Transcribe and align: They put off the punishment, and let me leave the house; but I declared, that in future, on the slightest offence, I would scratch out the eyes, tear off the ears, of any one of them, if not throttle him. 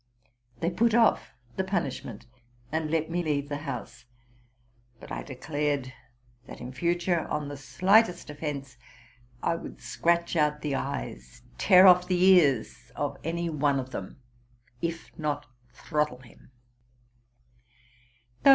They 0.61 0.71
put 0.71 0.95
off 0.95 1.35
the 1.57 1.63
punishment, 1.63 2.25
and 2.71 2.89
let 2.89 3.11
me 3.11 3.21
leave 3.21 3.49
the 3.49 3.57
house; 3.69 4.05
but 4.99 5.11
I 5.11 5.21
declared, 5.21 5.93
that 6.47 6.59
in 6.59 6.71
future, 6.71 7.27
on 7.27 7.49
the 7.49 7.55
slightest 7.55 8.27
offence, 8.31 8.77
I 9.43 9.53
would 9.55 9.79
scratch 9.79 10.35
out 10.35 10.61
the 10.61 10.73
eyes, 10.73 11.43
tear 11.59 11.85
off 11.85 12.07
the 12.07 12.19
ears, 12.19 12.91
of 12.95 13.19
any 13.23 13.47
one 13.47 13.79
of 13.79 13.91
them, 13.91 14.19
if 14.81 15.11
not 15.19 15.45
throttle 15.71 16.21
him. 16.21 16.49